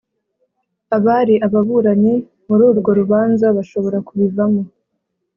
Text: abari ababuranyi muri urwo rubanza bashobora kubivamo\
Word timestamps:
abari 0.97 1.35
ababuranyi 1.47 2.13
muri 2.47 2.63
urwo 2.69 2.91
rubanza 2.99 3.45
bashobora 3.57 3.97
kubivamo\ 4.07 4.61